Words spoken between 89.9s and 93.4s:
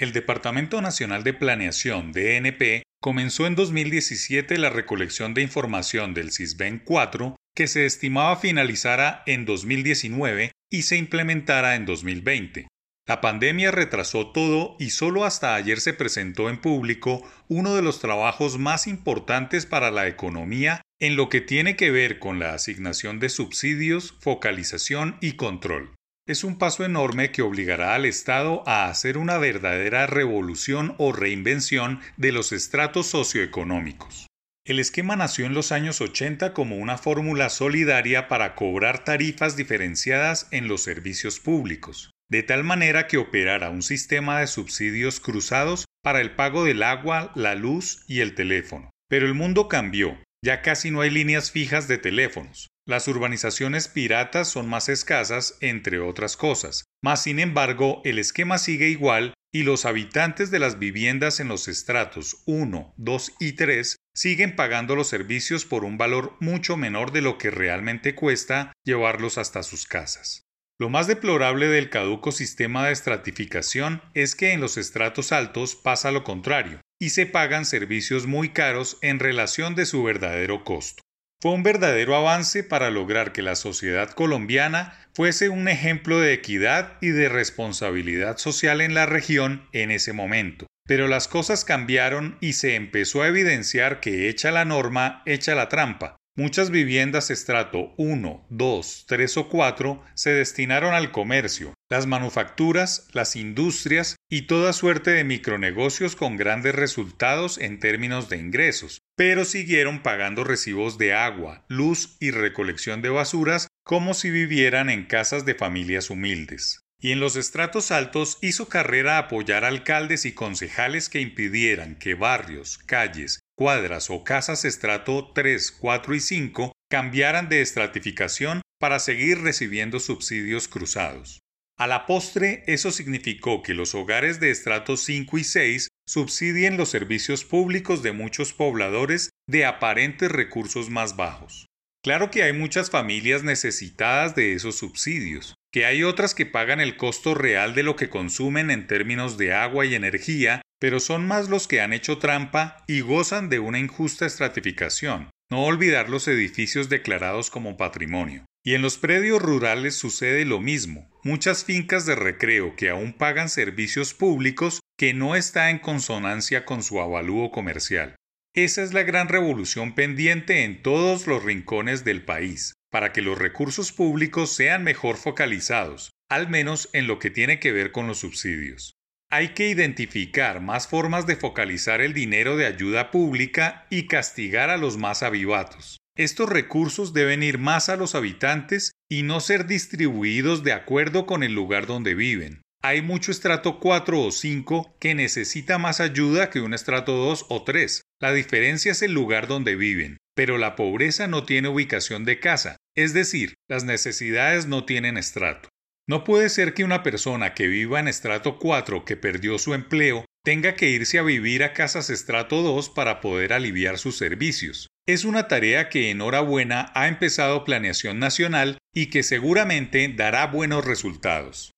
ese momento. Pero las cosas cambiaron y se empezó a